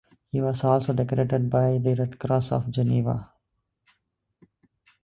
He 0.31 0.41
was 0.41 0.63
also 0.63 0.93
decorated 0.93 1.47
by 1.51 1.77
the 1.77 1.93
Red 1.95 2.17
Cross 2.17 2.53
of 2.53 2.71
Geneva. 2.71 3.31